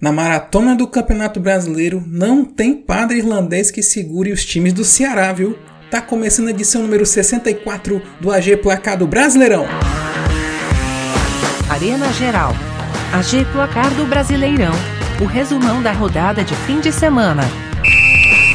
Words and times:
Na 0.00 0.12
maratona 0.12 0.76
do 0.76 0.86
Campeonato 0.86 1.40
Brasileiro, 1.40 2.04
não 2.06 2.44
tem 2.44 2.72
padre 2.72 3.18
irlandês 3.18 3.68
que 3.68 3.82
segure 3.82 4.30
os 4.30 4.44
times 4.44 4.72
do 4.72 4.84
Ceará, 4.84 5.32
viu? 5.32 5.58
Tá 5.90 6.00
começando 6.00 6.46
a 6.46 6.50
edição 6.50 6.82
número 6.82 7.04
64 7.04 8.00
do 8.20 8.30
AG 8.30 8.58
Placado 8.58 9.08
Brasileirão. 9.08 9.66
Arena 11.68 12.12
Geral. 12.12 12.52
AG 13.12 13.44
Placar 13.46 13.92
do 13.94 14.06
Brasileirão. 14.06 14.72
O 15.20 15.24
resumão 15.24 15.82
da 15.82 15.90
rodada 15.90 16.44
de 16.44 16.54
fim 16.54 16.78
de 16.78 16.92
semana. 16.92 17.42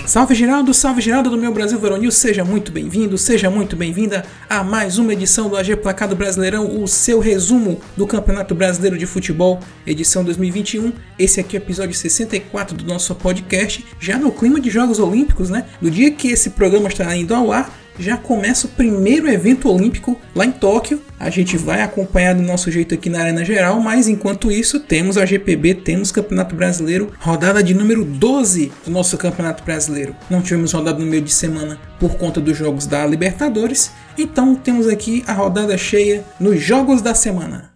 Salve 0.06 0.36
Geraldo, 0.36 0.74
salve 0.74 1.02
Geraldo 1.02 1.30
do 1.30 1.38
meu 1.38 1.54
Brasil 1.54 1.80
Veronil, 1.80 2.12
seja 2.12 2.44
muito 2.44 2.74
bem-vindo, 2.74 3.18
seja 3.18 3.50
muito 3.50 3.74
bem-vinda 3.78 4.26
a 4.50 4.62
mais 4.62 4.98
uma 4.98 5.14
edição 5.14 5.48
do 5.48 5.56
AG 5.56 5.78
Placado 5.78 6.14
Brasileirão, 6.14 6.84
o 6.84 6.86
seu 6.90 7.22
resumo 7.22 7.80
do 7.96 8.06
Campeonato 8.06 8.54
Brasileiro 8.54 8.98
de 8.98 9.06
Futebol, 9.06 9.62
edição 9.88 10.22
2021. 10.22 10.92
Esse 11.18 11.40
aqui 11.40 11.56
é 11.56 11.60
o 11.60 11.64
episódio 11.64 11.96
64 11.96 12.76
do 12.76 12.84
nosso 12.84 13.16
podcast, 13.16 13.86
já 13.98 14.18
no 14.18 14.30
clima 14.30 14.60
de 14.60 14.70
Jogos 14.70 15.00
Olímpicos, 15.00 15.50
né? 15.50 15.66
No 15.82 15.90
dia 15.90 16.12
que 16.12 16.28
esse 16.28 16.50
programa 16.50 16.90
estará 16.90 17.16
indo 17.16 17.34
ao 17.34 17.50
ar, 17.54 17.74
já 18.00 18.18
começa 18.18 18.68
o 18.68 18.70
primeiro 18.70 19.30
evento 19.30 19.70
olímpico 19.70 20.20
lá 20.36 20.46
em 20.46 20.52
Tóquio. 20.52 21.02
A 21.20 21.30
gente 21.30 21.58
vai 21.58 21.82
acompanhar 21.82 22.36
do 22.36 22.42
nosso 22.42 22.72
jeito 22.72 22.94
aqui 22.94 23.10
na 23.10 23.22
Arena 23.22 23.46
Geral, 23.46 23.80
mas 23.80 24.08
enquanto 24.08 24.52
isso, 24.52 24.80
temos 24.80 25.18
a 25.18 25.26
GPB, 25.26 25.76
temos 25.76 26.12
Campeonato 26.12 26.56
Brasileiro, 26.56 27.12
rodada 27.20 27.64
de 27.64 27.74
número 27.74 28.04
12 28.04 28.72
do 28.86 28.92
nosso 28.92 29.18
Campeonato 29.18 29.64
Brasileiro. 29.64 30.16
Não 30.30 30.42
tivemos 30.42 30.74
rodada 30.74 31.00
no 31.00 31.06
meio 31.06 31.22
de 31.22 31.34
semana 31.34 31.80
por 32.00 32.16
conta 32.18 32.42
dos 32.42 32.58
jogos 32.58 32.86
da 32.86 33.06
Libertadores, 33.06 33.92
então 34.18 34.56
temos 34.56 34.88
aqui 34.88 35.24
a 35.28 35.34
rodada 35.34 35.78
cheia 35.78 36.24
nos 36.40 36.62
Jogos 36.62 37.02
da 37.02 37.14
Semana. 37.14 37.73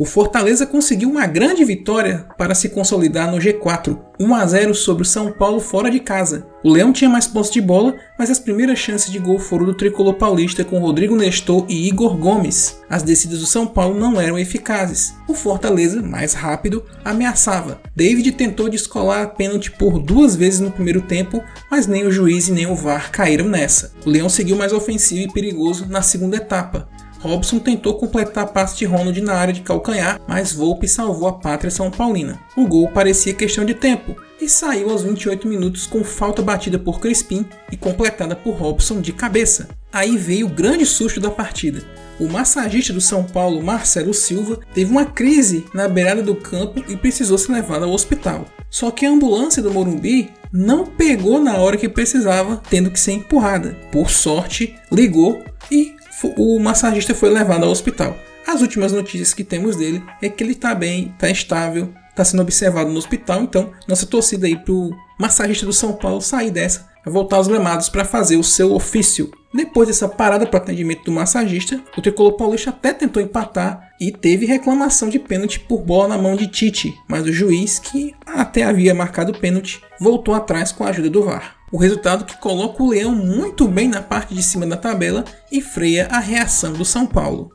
O 0.00 0.06
Fortaleza 0.06 0.64
conseguiu 0.64 1.10
uma 1.10 1.26
grande 1.26 1.62
vitória 1.62 2.24
para 2.38 2.54
se 2.54 2.70
consolidar 2.70 3.30
no 3.30 3.36
G4, 3.36 3.98
1 4.18 4.34
a 4.34 4.46
0 4.46 4.74
sobre 4.74 5.02
o 5.02 5.06
São 5.06 5.30
Paulo 5.30 5.60
fora 5.60 5.90
de 5.90 6.00
casa. 6.00 6.46
O 6.64 6.70
Leão 6.70 6.90
tinha 6.90 7.10
mais 7.10 7.26
posse 7.26 7.52
de 7.52 7.60
bola, 7.60 7.94
mas 8.18 8.30
as 8.30 8.38
primeiras 8.38 8.78
chances 8.78 9.12
de 9.12 9.18
gol 9.18 9.38
foram 9.38 9.66
do 9.66 9.74
tricolor 9.74 10.14
paulista 10.14 10.64
com 10.64 10.78
Rodrigo 10.78 11.14
Nestor 11.14 11.66
e 11.68 11.86
Igor 11.86 12.16
Gomes. 12.16 12.80
As 12.88 13.02
descidas 13.02 13.40
do 13.40 13.46
São 13.46 13.66
Paulo 13.66 14.00
não 14.00 14.18
eram 14.18 14.38
eficazes. 14.38 15.12
O 15.28 15.34
Fortaleza, 15.34 16.00
mais 16.00 16.32
rápido, 16.32 16.82
ameaçava. 17.04 17.78
David 17.94 18.32
tentou 18.32 18.70
descolar 18.70 19.24
a 19.24 19.28
pênalti 19.28 19.70
por 19.70 19.98
duas 19.98 20.34
vezes 20.34 20.60
no 20.60 20.72
primeiro 20.72 21.02
tempo, 21.02 21.44
mas 21.70 21.86
nem 21.86 22.06
o 22.06 22.10
juiz 22.10 22.48
e 22.48 22.52
nem 22.52 22.66
o 22.66 22.74
VAR 22.74 23.10
caíram 23.10 23.50
nessa. 23.50 23.92
O 24.06 24.08
Leão 24.08 24.30
seguiu 24.30 24.56
mais 24.56 24.72
ofensivo 24.72 25.28
e 25.28 25.30
perigoso 25.30 25.84
na 25.90 26.00
segunda 26.00 26.38
etapa. 26.38 26.88
Robson 27.20 27.58
tentou 27.58 27.94
completar 27.94 28.44
a 28.44 28.46
passe 28.46 28.78
de 28.78 28.86
Ronald 28.86 29.20
na 29.20 29.34
área 29.34 29.52
de 29.52 29.60
calcanhar, 29.60 30.20
mas 30.26 30.52
Volpe 30.52 30.88
salvou 30.88 31.28
a 31.28 31.34
pátria 31.34 31.70
São 31.70 31.90
Paulina. 31.90 32.40
O 32.56 32.66
gol 32.66 32.88
parecia 32.88 33.34
questão 33.34 33.64
de 33.64 33.74
tempo 33.74 34.16
e 34.40 34.48
saiu 34.48 34.90
aos 34.90 35.02
28 35.02 35.46
minutos 35.46 35.86
com 35.86 36.02
falta 36.02 36.40
batida 36.40 36.78
por 36.78 36.98
Crispim 36.98 37.44
e 37.70 37.76
completada 37.76 38.34
por 38.34 38.54
Robson 38.54 39.00
de 39.00 39.12
cabeça. 39.12 39.68
Aí 39.92 40.16
veio 40.16 40.46
o 40.46 40.50
grande 40.50 40.86
susto 40.86 41.20
da 41.20 41.30
partida. 41.30 41.82
O 42.18 42.28
massagista 42.28 42.92
do 42.92 43.00
São 43.00 43.24
Paulo, 43.24 43.62
Marcelo 43.62 44.14
Silva, 44.14 44.58
teve 44.74 44.90
uma 44.90 45.04
crise 45.04 45.64
na 45.74 45.88
beirada 45.88 46.22
do 46.22 46.34
campo 46.34 46.82
e 46.88 46.96
precisou 46.96 47.36
ser 47.36 47.52
levado 47.52 47.84
ao 47.84 47.92
hospital. 47.92 48.46
Só 48.70 48.90
que 48.90 49.04
a 49.04 49.10
ambulância 49.10 49.62
do 49.62 49.72
Morumbi 49.72 50.30
não 50.52 50.86
pegou 50.86 51.40
na 51.40 51.56
hora 51.56 51.76
que 51.76 51.88
precisava, 51.88 52.62
tendo 52.68 52.90
que 52.90 53.00
ser 53.00 53.12
empurrada. 53.12 53.76
Por 53.90 54.10
sorte, 54.10 54.74
ligou 54.90 55.42
e 55.70 55.94
o 56.22 56.58
massagista 56.58 57.14
foi 57.14 57.30
levado 57.30 57.64
ao 57.64 57.70
hospital. 57.70 58.16
As 58.46 58.60
últimas 58.60 58.92
notícias 58.92 59.34
que 59.34 59.44
temos 59.44 59.76
dele 59.76 60.02
é 60.20 60.28
que 60.28 60.42
ele 60.42 60.52
está 60.52 60.74
bem, 60.74 61.12
está 61.14 61.30
estável, 61.30 61.92
está 62.08 62.24
sendo 62.24 62.42
observado 62.42 62.90
no 62.90 62.98
hospital. 62.98 63.42
Então, 63.42 63.70
nossa 63.86 64.06
torcida 64.06 64.46
aí 64.46 64.56
pro 64.56 64.90
massagista 65.18 65.66
do 65.66 65.72
São 65.72 65.92
Paulo 65.92 66.20
sair 66.20 66.50
dessa, 66.50 66.88
voltar 67.06 67.36
aos 67.36 67.48
gramados 67.48 67.88
para 67.88 68.04
fazer 68.04 68.36
o 68.36 68.44
seu 68.44 68.74
ofício. 68.74 69.30
Depois 69.52 69.88
dessa 69.88 70.08
parada 70.08 70.46
para 70.46 70.58
atendimento 70.58 71.04
do 71.04 71.12
massagista, 71.12 71.82
o 71.96 72.00
tricolor 72.00 72.36
paulista 72.36 72.70
até 72.70 72.92
tentou 72.92 73.22
empatar 73.22 73.90
e 74.00 74.12
teve 74.12 74.46
reclamação 74.46 75.08
de 75.08 75.18
pênalti 75.18 75.58
por 75.58 75.82
bola 75.82 76.08
na 76.08 76.18
mão 76.18 76.36
de 76.36 76.46
Tite, 76.46 76.94
mas 77.08 77.26
o 77.26 77.32
juiz, 77.32 77.78
que 77.78 78.14
até 78.24 78.62
havia 78.62 78.94
marcado 78.94 79.32
pênalti, 79.32 79.80
voltou 80.00 80.34
atrás 80.34 80.70
com 80.70 80.84
a 80.84 80.88
ajuda 80.88 81.10
do 81.10 81.24
VAR. 81.24 81.56
O 81.72 81.78
resultado 81.78 82.24
que 82.24 82.36
coloca 82.36 82.82
o 82.82 82.90
Leão 82.90 83.14
muito 83.14 83.68
bem 83.68 83.86
na 83.86 84.02
parte 84.02 84.34
de 84.34 84.42
cima 84.42 84.66
da 84.66 84.76
tabela 84.76 85.24
e 85.52 85.60
freia 85.60 86.08
a 86.10 86.18
reação 86.18 86.72
do 86.72 86.84
São 86.84 87.06
Paulo. 87.06 87.52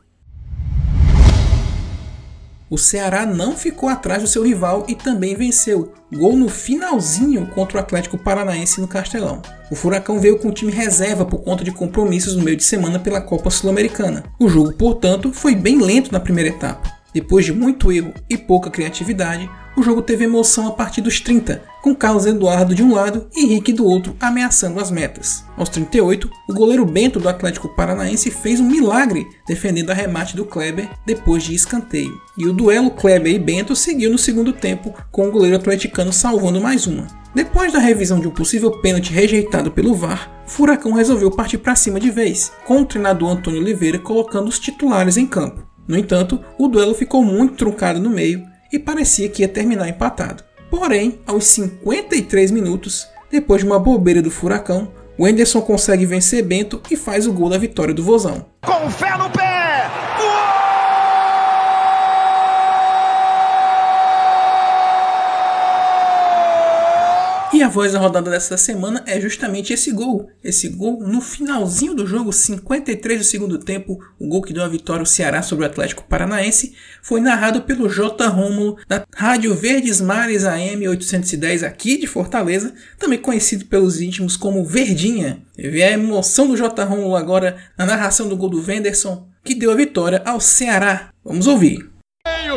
O 2.68 2.78
Ceará 2.78 3.26
não 3.26 3.54
ficou 3.54 3.88
atrás 3.88 4.22
do 4.22 4.28
seu 4.28 4.42
rival 4.42 4.86
e 4.88 4.94
também 4.94 5.36
venceu, 5.36 5.92
gol 6.12 6.34
no 6.34 6.48
finalzinho 6.48 7.46
contra 7.54 7.76
o 7.76 7.80
Atlético 7.80 8.18
Paranaense 8.18 8.80
no 8.80 8.88
Castelão. 8.88 9.40
O 9.70 9.76
Furacão 9.76 10.18
veio 10.18 10.38
com 10.38 10.48
o 10.48 10.52
time 10.52 10.72
reserva 10.72 11.24
por 11.24 11.44
conta 11.44 11.62
de 11.62 11.70
compromissos 11.70 12.34
no 12.34 12.42
meio 12.42 12.56
de 12.56 12.64
semana 12.64 12.98
pela 12.98 13.20
Copa 13.20 13.50
Sul-Americana. 13.50 14.24
O 14.40 14.48
jogo, 14.48 14.72
portanto, 14.72 15.32
foi 15.32 15.54
bem 15.54 15.80
lento 15.80 16.10
na 16.10 16.18
primeira 16.18 16.50
etapa. 16.50 16.95
Depois 17.16 17.46
de 17.46 17.52
muito 17.54 17.90
erro 17.90 18.12
e 18.28 18.36
pouca 18.36 18.68
criatividade, 18.68 19.48
o 19.74 19.82
jogo 19.82 20.02
teve 20.02 20.24
emoção 20.24 20.66
a 20.66 20.72
partir 20.72 21.00
dos 21.00 21.18
30, 21.18 21.62
com 21.80 21.94
Carlos 21.94 22.26
Eduardo 22.26 22.74
de 22.74 22.82
um 22.82 22.92
lado 22.92 23.26
e 23.34 23.42
Henrique 23.42 23.72
do 23.72 23.86
outro 23.86 24.14
ameaçando 24.20 24.78
as 24.78 24.90
metas. 24.90 25.42
Aos 25.56 25.70
38, 25.70 26.30
o 26.46 26.52
goleiro 26.52 26.84
Bento 26.84 27.18
do 27.18 27.26
Atlético 27.26 27.74
Paranaense 27.74 28.30
fez 28.30 28.60
um 28.60 28.68
milagre 28.68 29.26
defendendo 29.48 29.88
a 29.88 29.94
remate 29.94 30.36
do 30.36 30.44
Kleber 30.44 30.90
depois 31.06 31.42
de 31.42 31.54
escanteio. 31.54 32.20
E 32.36 32.46
o 32.46 32.52
duelo 32.52 32.90
Kleber 32.90 33.34
e 33.34 33.38
Bento 33.38 33.74
seguiu 33.74 34.10
no 34.10 34.18
segundo 34.18 34.52
tempo, 34.52 34.92
com 35.10 35.26
o 35.26 35.32
goleiro 35.32 35.56
atleticano 35.56 36.12
salvando 36.12 36.60
mais 36.60 36.86
uma. 36.86 37.06
Depois 37.34 37.72
da 37.72 37.78
revisão 37.78 38.20
de 38.20 38.28
um 38.28 38.30
possível 38.30 38.70
pênalti 38.82 39.10
rejeitado 39.10 39.70
pelo 39.70 39.94
VAR, 39.94 40.30
Furacão 40.44 40.92
resolveu 40.92 41.30
partir 41.30 41.56
para 41.56 41.74
cima 41.74 41.98
de 41.98 42.10
vez, 42.10 42.52
com 42.66 42.82
o 42.82 42.84
treinador 42.84 43.30
Antônio 43.30 43.62
Oliveira 43.62 43.98
colocando 43.98 44.48
os 44.48 44.58
titulares 44.58 45.16
em 45.16 45.26
campo. 45.26 45.64
No 45.86 45.96
entanto, 45.96 46.40
o 46.58 46.68
duelo 46.68 46.94
ficou 46.94 47.22
muito 47.22 47.54
truncado 47.54 48.00
no 48.00 48.10
meio 48.10 48.46
e 48.72 48.78
parecia 48.78 49.28
que 49.28 49.42
ia 49.42 49.48
terminar 49.48 49.88
empatado. 49.88 50.42
Porém, 50.70 51.20
aos 51.26 51.44
53 51.46 52.50
minutos, 52.50 53.06
depois 53.30 53.62
de 53.62 53.66
uma 53.66 53.78
bobeira 53.78 54.20
do 54.20 54.30
Furacão, 54.30 54.90
o 55.18 55.26
Enderson 55.26 55.62
consegue 55.62 56.04
vencer 56.04 56.42
Bento 56.42 56.80
e 56.90 56.96
faz 56.96 57.26
o 57.26 57.32
gol 57.32 57.48
da 57.48 57.58
vitória 57.58 57.94
do 57.94 58.02
Vozão. 58.02 58.44
Com 58.64 58.90
fé 58.90 59.16
no 59.16 59.30
pé! 59.30 59.45
E 67.56 67.62
a 67.62 67.68
voz 67.70 67.94
da 67.94 67.98
rodada 67.98 68.30
dessa 68.30 68.58
semana 68.58 69.02
é 69.06 69.18
justamente 69.18 69.72
esse 69.72 69.90
gol. 69.90 70.28
Esse 70.44 70.68
gol 70.68 71.00
no 71.00 71.22
finalzinho 71.22 71.94
do 71.94 72.06
jogo, 72.06 72.30
53 72.30 73.18
do 73.18 73.24
segundo 73.24 73.56
tempo, 73.56 73.98
o 74.18 74.28
gol 74.28 74.42
que 74.42 74.52
deu 74.52 74.62
a 74.62 74.68
vitória 74.68 75.00
ao 75.00 75.06
Ceará 75.06 75.40
sobre 75.40 75.64
o 75.64 75.66
Atlético 75.66 76.04
Paranaense, 76.04 76.74
foi 77.02 77.18
narrado 77.18 77.62
pelo 77.62 77.88
J. 77.88 78.28
Rômulo 78.28 78.76
da 78.86 79.06
Rádio 79.16 79.54
Verdes 79.54 80.02
Mares 80.02 80.44
AM 80.44 80.86
810 80.86 81.62
aqui 81.62 81.96
de 81.96 82.06
Fortaleza, 82.06 82.74
também 82.98 83.18
conhecido 83.18 83.64
pelos 83.64 84.02
íntimos 84.02 84.36
como 84.36 84.62
Verdinha. 84.62 85.42
Teve 85.56 85.82
a 85.82 85.92
emoção 85.92 86.48
do 86.48 86.58
J. 86.58 86.84
Rômulo 86.84 87.16
agora 87.16 87.56
na 87.78 87.86
narração 87.86 88.28
do 88.28 88.36
gol 88.36 88.50
do 88.50 88.60
Venderson, 88.60 89.30
que 89.42 89.54
deu 89.54 89.70
a 89.70 89.74
vitória 89.74 90.20
ao 90.26 90.42
Ceará. 90.42 91.08
Vamos 91.24 91.46
ouvir. 91.46 91.88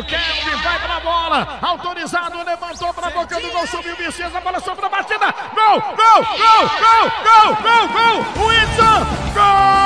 Kevin 0.06 0.69
bola, 1.00 1.58
autorizado, 1.62 2.42
levantou 2.44 2.94
pra 2.94 3.10
boca 3.10 3.40
do 3.40 3.50
gol, 3.50 3.66
subiu 3.66 3.96
Messias, 3.98 4.34
a 4.34 4.40
bola 4.40 4.60
sobre 4.60 4.86
a 4.86 4.88
batida, 4.88 5.34
gol, 5.54 5.80
gol, 5.80 6.24
gol, 6.38 6.70
gol, 6.80 7.10
gol, 7.24 7.56
gol, 7.62 7.88
gol, 7.88 8.46
Wilson, 8.46 9.06
gol! 9.34 9.80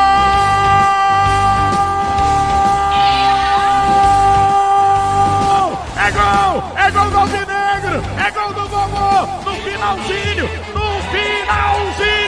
É 5.97 6.11
gol, 6.11 6.63
é 6.77 6.91
gol 6.91 7.11
do 7.11 7.19
Alvinegro, 7.19 8.03
é 8.19 8.31
gol 8.31 8.53
do 8.53 8.69
Vovô, 8.69 9.27
no 9.45 9.55
finalzinho, 9.63 10.49
no 10.75 11.03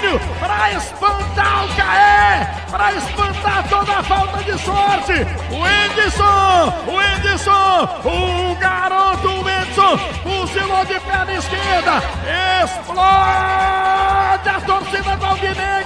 finalzinho, 0.06 0.20
pra 0.38 0.72
espantar 0.72 1.64
o 1.64 1.68
Caé, 1.74 2.48
para 2.70 2.92
espantar 2.94 3.68
toda 3.68 3.98
a 3.98 4.02
falta 4.02 4.44
de 4.44 4.58
sorte. 4.58 5.12
O 5.50 5.66
Edson, 5.66 6.74
o 6.86 7.02
Edson, 7.02 7.88
o 8.04 8.54
garoto 8.56 9.48
Edson, 9.48 9.98
fuzilou 10.22 10.84
de 10.84 11.00
perna 11.00 11.34
esquerda, 11.34 12.02
explode 12.62 14.48
a 14.48 14.60
torcida 14.64 15.16
do 15.16 15.26
Alvinegro. 15.26 15.85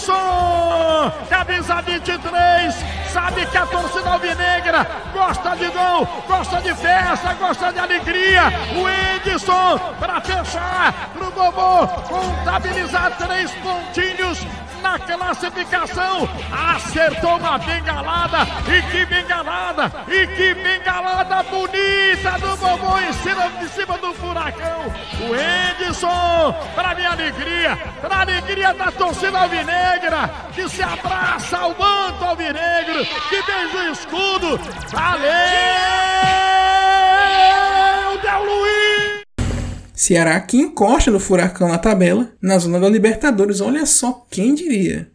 O 0.00 0.02
Edson, 0.02 1.12
camisa 1.28 1.82
23, 1.82 2.74
sabe 3.12 3.44
que 3.44 3.58
a 3.58 3.66
torcida 3.66 4.10
alvinegra 4.10 4.86
gosta 5.12 5.54
de 5.56 5.68
gol, 5.68 6.08
gosta 6.26 6.60
de 6.62 6.74
festa, 6.74 7.34
gosta 7.34 7.70
de 7.70 7.80
alegria. 7.80 8.44
O 8.76 8.88
Edson 8.88 9.78
para 10.00 10.20
fechar 10.22 11.10
pro 11.12 11.30
Bobô, 11.30 11.86
contabilizar 12.08 13.14
três 13.18 13.50
pontinhos 13.56 14.38
na 14.80 14.98
classificação. 14.98 16.28
Acertou 16.50 17.36
uma 17.36 17.58
bengalada. 17.58 18.46
E 18.66 18.82
que 18.90 19.06
bengalada! 19.06 19.92
E 20.08 20.26
que 20.26 20.54
bengalada 20.54 21.42
bonita 21.44 22.38
do 22.40 22.56
Bobô 22.56 22.98
em 22.98 23.12
cima, 23.12 23.46
em 23.62 23.68
cima 23.68 23.98
do 23.98 24.12
furacão. 24.14 24.92
O 25.20 25.34
Edson, 25.34 26.54
para 26.74 26.94
minha 26.94 27.10
alegria, 27.10 27.76
para 28.00 28.20
alegria 28.20 28.74
da 28.74 28.90
torcida 28.90 29.38
alvinegra, 29.38 30.30
que 30.54 30.68
se 30.68 30.82
abraça 30.82 31.58
ao 31.58 31.70
manto 31.70 32.24
alvinegro, 32.24 33.04
que 33.28 33.42
beija 33.42 33.78
o 33.78 33.92
escudo. 33.92 34.60
Valeu, 34.88 35.28
Del 38.22 38.44
Luiz! 38.44 38.79
Ceará 40.00 40.40
que 40.40 40.56
encosta 40.56 41.10
no 41.10 41.20
furacão 41.20 41.68
na 41.68 41.76
tabela, 41.76 42.32
na 42.40 42.58
zona 42.58 42.80
da 42.80 42.88
Libertadores, 42.88 43.60
olha 43.60 43.84
só 43.84 44.24
quem 44.30 44.54
diria. 44.54 45.10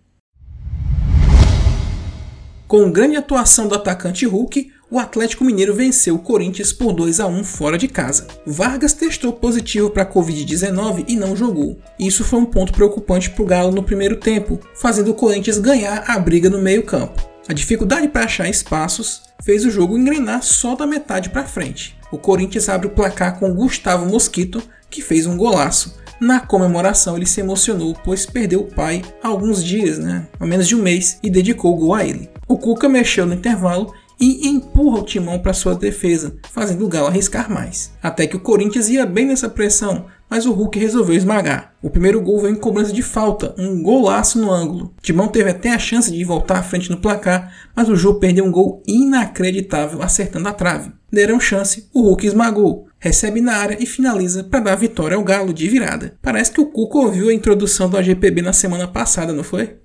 Com 2.68 2.92
grande 2.92 3.16
atuação 3.16 3.68
do 3.68 3.74
atacante 3.74 4.28
Hulk, 4.28 4.72
o 4.92 5.00
Atlético 5.00 5.44
Mineiro 5.44 5.74
venceu 5.74 6.14
o 6.14 6.20
Corinthians 6.20 6.72
por 6.72 6.94
2 6.94 7.20
a 7.20 7.26
1 7.26 7.44
fora 7.44 7.80
de 7.80 7.88
casa. 7.88 8.28
Vargas 8.46 8.94
testou 8.94 9.34
positivo 9.34 9.90
para 9.90 10.04
a 10.04 10.14
Covid-19 10.14 11.06
e 11.08 11.16
não 11.16 11.36
jogou. 11.36 11.80
Isso 11.98 12.24
foi 12.24 12.38
um 12.38 12.46
ponto 12.46 12.72
preocupante 12.72 13.32
para 13.32 13.42
o 13.42 13.48
Galo 13.48 13.72
no 13.72 13.82
primeiro 13.82 14.18
tempo, 14.18 14.60
fazendo 14.76 15.10
o 15.10 15.16
Corinthians 15.16 15.58
ganhar 15.58 16.04
a 16.08 16.20
briga 16.20 16.48
no 16.48 16.62
meio-campo. 16.62 17.28
A 17.48 17.54
dificuldade 17.54 18.08
para 18.08 18.26
achar 18.26 18.48
espaços 18.48 19.24
fez 19.44 19.66
o 19.66 19.72
jogo 19.72 19.98
engrenar 19.98 20.44
só 20.44 20.76
da 20.76 20.86
metade 20.86 21.32
para 21.32 21.44
frente. 21.44 21.98
O 22.12 22.18
Corinthians 22.20 22.70
abre 22.70 22.88
o 22.88 22.92
placar 22.92 23.40
com 23.40 23.54
Gustavo 23.54 24.06
Mosquito, 24.06 24.62
que 24.96 25.02
fez 25.02 25.28
um 25.28 25.36
golaço. 25.36 25.96
Na 26.20 26.40
comemoração 26.40 27.18
ele 27.18 27.26
se 27.26 27.42
emocionou, 27.42 27.94
pois 28.04 28.26
perdeu 28.26 28.62
o 28.62 28.72
pai 28.72 29.02
há 29.22 29.28
alguns 29.28 29.62
dias, 29.62 30.00
né? 30.00 30.26
há 30.40 30.46
menos 30.46 30.68
de 30.68 30.76
um 30.76 30.82
mês, 30.82 31.20
e 31.22 31.30
dedicou 31.30 31.74
o 31.74 31.78
gol 31.78 31.94
a 31.94 32.06
ele. 32.06 32.30
O 32.48 32.58
Cuca 32.58 32.88
mexeu 32.88 33.26
no 33.26 33.34
intervalo 33.34 33.94
e 34.18 34.48
empurra 34.48 35.00
o 35.00 35.04
timão 35.04 35.38
para 35.40 35.52
sua 35.52 35.76
defesa, 35.76 36.38
fazendo 36.50 36.86
o 36.86 36.88
Galo 36.88 37.08
arriscar 37.08 37.52
mais. 37.52 37.92
Até 38.02 38.26
que 38.26 38.38
o 38.38 38.40
Corinthians 38.40 38.88
ia 38.88 39.06
bem 39.06 39.26
nessa 39.26 39.50
pressão, 39.50 40.06
mas 40.30 40.46
o 40.46 40.54
Hulk 40.54 40.80
resolveu 40.80 41.16
esmagar. 41.16 41.74
O 41.82 41.90
primeiro 41.90 42.22
gol 42.22 42.40
veio 42.40 42.54
em 42.54 42.60
cobrança 42.60 42.94
de 42.94 43.02
falta, 43.02 43.54
um 43.58 43.84
golaço 43.84 44.40
no 44.40 44.52
ângulo. 44.52 44.94
Timão 45.02 45.28
teve 45.28 45.50
até 45.50 45.72
a 45.72 45.80
chance 45.80 46.12
de 46.12 46.24
voltar 46.24 46.60
à 46.60 46.64
frente 46.64 46.90
no 46.90 46.98
placar, 46.98 47.54
mas 47.76 47.90
o 47.90 47.96
Jô 47.96 48.16
perdeu 48.16 48.46
um 48.46 48.52
gol 48.52 48.82
inacreditável 48.88 50.02
acertando 50.02 50.48
a 50.48 50.54
trave. 50.54 50.92
Deram 51.12 51.40
chance, 51.40 51.90
o 51.94 52.02
Hulk 52.02 52.26
esmagou, 52.26 52.88
recebe 53.06 53.40
na 53.40 53.58
área 53.58 53.78
e 53.80 53.86
finaliza 53.86 54.44
para 54.44 54.62
dar 54.62 54.76
vitória 54.76 55.16
ao 55.16 55.24
Galo 55.24 55.54
de 55.54 55.70
virada. 55.70 56.18
Parece 56.24 56.52
que 56.52 56.60
o 56.60 56.66
Cuco 56.66 56.98
ouviu 56.98 57.30
a 57.30 57.34
introdução 57.34 57.88
do 57.88 57.96
AGPB 57.96 58.42
na 58.42 58.52
semana 58.52 58.88
passada, 58.88 59.32
não 59.32 59.44
foi? 59.44 59.76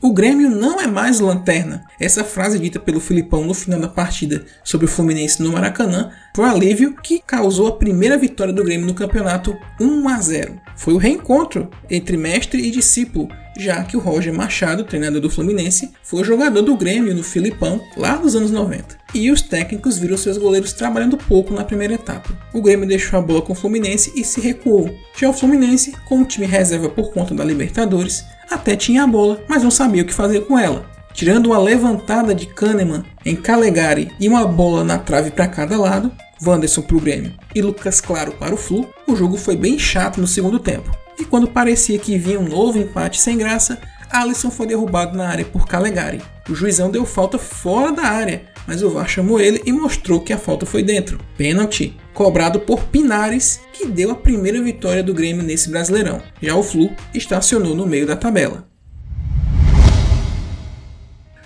O 0.00 0.12
Grêmio 0.14 0.48
não 0.48 0.80
é 0.80 0.86
mais 0.86 1.18
lanterna. 1.18 1.84
Essa 2.00 2.22
frase 2.22 2.56
dita 2.56 2.78
pelo 2.78 3.00
Filipão 3.00 3.44
no 3.44 3.52
final 3.52 3.80
da 3.80 3.88
partida 3.88 4.46
sobre 4.62 4.86
o 4.86 4.88
Fluminense 4.88 5.42
no 5.42 5.50
Maracanã 5.50 6.12
foi 6.36 6.44
um 6.44 6.48
alívio 6.48 6.94
que 7.02 7.20
causou 7.20 7.66
a 7.66 7.76
primeira 7.76 8.16
vitória 8.16 8.52
do 8.52 8.62
Grêmio 8.62 8.86
no 8.86 8.94
campeonato 8.94 9.58
1 9.80 10.08
a 10.08 10.20
0. 10.20 10.60
Foi 10.76 10.94
o 10.94 10.98
reencontro 10.98 11.68
entre 11.90 12.16
mestre 12.16 12.62
e 12.62 12.70
discípulo, 12.70 13.28
já 13.60 13.84
que 13.84 13.96
o 13.96 14.00
Roger 14.00 14.32
Machado, 14.32 14.84
treinador 14.84 15.20
do 15.20 15.30
Fluminense, 15.30 15.90
foi 16.02 16.24
jogador 16.24 16.62
do 16.62 16.76
Grêmio 16.76 17.14
no 17.14 17.22
Filipão 17.22 17.80
lá 17.96 18.16
nos 18.16 18.34
anos 18.34 18.50
90. 18.50 18.98
E 19.14 19.30
os 19.30 19.42
técnicos 19.42 19.98
viram 19.98 20.16
seus 20.16 20.38
goleiros 20.38 20.72
trabalhando 20.72 21.18
pouco 21.18 21.52
na 21.52 21.64
primeira 21.64 21.94
etapa. 21.94 22.30
O 22.54 22.62
Grêmio 22.62 22.88
deixou 22.88 23.18
a 23.18 23.22
bola 23.22 23.42
com 23.42 23.52
o 23.52 23.56
Fluminense 23.56 24.12
e 24.16 24.24
se 24.24 24.40
recuou. 24.40 24.90
Já 25.18 25.28
o 25.28 25.34
Fluminense, 25.34 25.94
com 26.08 26.22
o 26.22 26.24
time 26.24 26.46
reserva 26.46 26.88
por 26.88 27.12
conta 27.12 27.34
da 27.34 27.44
Libertadores, 27.44 28.24
até 28.50 28.74
tinha 28.74 29.04
a 29.04 29.06
bola, 29.06 29.44
mas 29.48 29.62
não 29.62 29.70
sabia 29.70 30.02
o 30.02 30.06
que 30.06 30.14
fazer 30.14 30.46
com 30.46 30.58
ela. 30.58 30.88
Tirando 31.12 31.46
uma 31.46 31.58
levantada 31.58 32.34
de 32.34 32.46
Kahneman 32.46 33.04
em 33.26 33.36
Calegari 33.36 34.10
e 34.18 34.28
uma 34.28 34.46
bola 34.46 34.82
na 34.84 34.96
trave 34.96 35.30
para 35.30 35.48
cada 35.48 35.76
lado, 35.76 36.10
Wanderson 36.42 36.82
para 36.82 36.96
o 36.96 37.00
Grêmio 37.00 37.34
e 37.54 37.60
Lucas 37.60 38.00
Claro 38.00 38.32
para 38.32 38.54
o 38.54 38.56
Flu, 38.56 38.88
o 39.06 39.14
jogo 39.14 39.36
foi 39.36 39.56
bem 39.56 39.78
chato 39.78 40.20
no 40.20 40.26
segundo 40.26 40.58
tempo. 40.58 40.90
E 41.20 41.24
quando 41.26 41.46
parecia 41.46 41.98
que 41.98 42.16
vinha 42.16 42.40
um 42.40 42.48
novo 42.48 42.78
empate 42.78 43.20
sem 43.20 43.36
graça, 43.36 43.78
Alisson 44.10 44.50
foi 44.50 44.66
derrubado 44.66 45.18
na 45.18 45.28
área 45.28 45.44
por 45.44 45.68
Calegari. 45.68 46.22
O 46.48 46.54
juizão 46.54 46.90
deu 46.90 47.04
falta 47.04 47.38
fora 47.38 47.92
da 47.92 48.04
área, 48.04 48.44
mas 48.66 48.82
o 48.82 48.88
VAR 48.88 49.06
chamou 49.06 49.38
ele 49.38 49.60
e 49.66 49.70
mostrou 49.70 50.22
que 50.22 50.32
a 50.32 50.38
falta 50.38 50.64
foi 50.64 50.82
dentro. 50.82 51.20
Pênalti, 51.36 51.94
cobrado 52.14 52.58
por 52.60 52.84
Pinares, 52.84 53.60
que 53.70 53.86
deu 53.86 54.10
a 54.10 54.14
primeira 54.14 54.62
vitória 54.62 55.02
do 55.02 55.12
Grêmio 55.12 55.42
nesse 55.42 55.68
Brasileirão. 55.68 56.22
Já 56.40 56.54
o 56.54 56.62
Flu 56.62 56.90
estacionou 57.12 57.74
no 57.74 57.86
meio 57.86 58.06
da 58.06 58.16
tabela. 58.16 58.66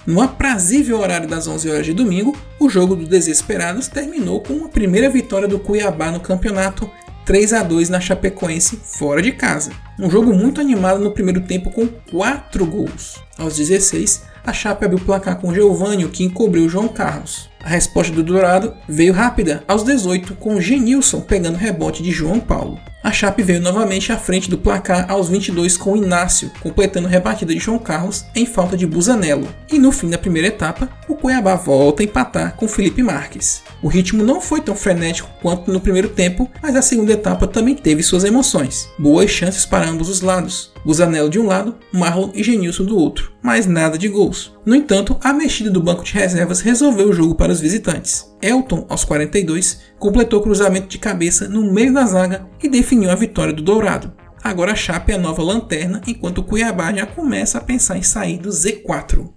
No 0.06 0.20
aprazível 0.20 1.00
horário 1.00 1.26
das 1.26 1.48
11 1.48 1.68
horas 1.68 1.86
de 1.86 1.92
domingo, 1.92 2.36
o 2.60 2.68
jogo 2.68 2.94
do 2.94 3.06
Desesperados 3.06 3.88
terminou 3.88 4.40
com 4.40 4.52
uma 4.52 4.68
primeira 4.68 5.10
vitória 5.10 5.48
do 5.48 5.58
Cuiabá 5.58 6.12
no 6.12 6.20
campeonato 6.20 6.88
3 7.24 7.52
a 7.54 7.62
2 7.62 7.88
na 7.88 8.00
Chapecoense 8.00 8.76
fora 8.76 9.22
de 9.22 9.32
casa. 9.32 9.72
Um 9.98 10.10
jogo 10.10 10.32
muito 10.34 10.60
animado 10.60 11.02
no 11.02 11.12
primeiro 11.12 11.40
tempo 11.40 11.70
com 11.70 11.86
4 11.86 12.66
gols. 12.66 13.18
Aos 13.38 13.56
16, 13.56 14.22
a 14.44 14.52
Chape 14.52 14.84
abriu 14.84 14.98
o 14.98 15.04
placar 15.04 15.36
com 15.36 15.54
Geovânio, 15.54 16.10
que 16.10 16.22
encobriu 16.22 16.68
João 16.68 16.88
Carlos. 16.88 17.48
A 17.64 17.68
resposta 17.70 18.12
do 18.12 18.22
Dourado 18.22 18.74
veio 18.86 19.14
rápida 19.14 19.64
aos 19.66 19.82
18, 19.82 20.34
com 20.34 20.60
Genilson 20.60 21.22
pegando 21.22 21.56
rebote 21.56 22.02
de 22.02 22.10
João 22.10 22.38
Paulo. 22.38 22.78
A 23.02 23.10
Chape 23.10 23.42
veio 23.42 23.60
novamente 23.60 24.12
à 24.12 24.16
frente 24.16 24.48
do 24.48 24.56
placar 24.56 25.10
aos 25.10 25.28
22 25.28 25.76
com 25.76 25.96
Inácio, 25.96 26.50
completando 26.60 27.06
a 27.06 27.10
rebatida 27.10 27.52
de 27.52 27.60
João 27.60 27.78
Carlos 27.78 28.24
em 28.34 28.46
falta 28.46 28.76
de 28.76 28.86
Busanello. 28.86 29.48
E 29.70 29.78
no 29.78 29.92
fim 29.92 30.08
da 30.08 30.18
primeira 30.18 30.48
etapa, 30.48 30.88
o 31.08 31.14
Cuiabá 31.14 31.54
volta 31.54 32.02
a 32.02 32.04
empatar 32.04 32.54
com 32.54 32.68
Felipe 32.68 33.02
Marques. 33.02 33.62
O 33.82 33.88
ritmo 33.88 34.24
não 34.24 34.40
foi 34.40 34.60
tão 34.60 34.74
frenético 34.74 35.28
quanto 35.42 35.70
no 35.70 35.80
primeiro 35.80 36.08
tempo, 36.08 36.50
mas 36.62 36.76
a 36.76 36.82
segunda 36.82 37.12
etapa 37.12 37.46
também 37.46 37.74
teve 37.74 38.02
suas 38.02 38.24
emoções. 38.24 38.88
Boas 38.98 39.30
chances 39.30 39.66
para 39.66 39.86
ambos 39.86 40.08
os 40.08 40.22
lados. 40.22 40.73
Busanello 40.84 41.30
de 41.30 41.38
um 41.38 41.46
lado, 41.46 41.76
Marlon 41.92 42.30
e 42.34 42.42
Genilson 42.42 42.84
do 42.84 42.98
outro, 42.98 43.32
mas 43.42 43.66
nada 43.66 43.96
de 43.96 44.08
gols. 44.08 44.54
No 44.66 44.74
entanto, 44.74 45.16
a 45.22 45.32
mexida 45.32 45.70
do 45.70 45.82
banco 45.82 46.04
de 46.04 46.12
reservas 46.12 46.60
resolveu 46.60 47.08
o 47.08 47.12
jogo 47.12 47.34
para 47.34 47.52
os 47.52 47.60
visitantes. 47.60 48.30
Elton, 48.42 48.84
aos 48.88 49.04
42, 49.04 49.80
completou 49.98 50.40
o 50.40 50.42
cruzamento 50.42 50.88
de 50.88 50.98
cabeça 50.98 51.48
no 51.48 51.72
meio 51.72 51.92
da 51.92 52.04
zaga 52.04 52.46
e 52.62 52.68
definiu 52.68 53.10
a 53.10 53.14
vitória 53.14 53.52
do 53.52 53.62
Dourado. 53.62 54.12
Agora 54.42 54.72
a 54.72 54.76
Chape 54.76 55.12
é 55.12 55.14
a 55.14 55.18
nova 55.18 55.42
lanterna, 55.42 56.02
enquanto 56.06 56.38
o 56.38 56.44
Cuiabá 56.44 56.92
já 56.92 57.06
começa 57.06 57.56
a 57.56 57.62
pensar 57.62 57.96
em 57.96 58.02
sair 58.02 58.38
do 58.38 58.50
Z4. 58.50 59.30